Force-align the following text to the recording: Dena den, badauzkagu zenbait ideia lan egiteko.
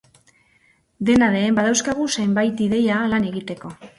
Dena 1.09 1.27
den, 1.35 1.59
badauzkagu 1.59 2.09
zenbait 2.17 2.65
ideia 2.69 2.97
lan 3.15 3.31
egiteko. 3.33 3.75